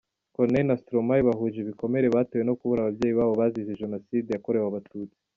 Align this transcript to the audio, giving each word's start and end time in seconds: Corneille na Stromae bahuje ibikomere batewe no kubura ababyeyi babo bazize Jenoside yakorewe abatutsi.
Corneille 0.35 0.67
na 0.69 0.77
Stromae 0.81 1.25
bahuje 1.29 1.57
ibikomere 1.59 2.07
batewe 2.15 2.43
no 2.45 2.53
kubura 2.59 2.79
ababyeyi 2.81 3.13
babo 3.19 3.33
bazize 3.41 3.79
Jenoside 3.81 4.27
yakorewe 4.31 4.65
abatutsi. 4.67 5.17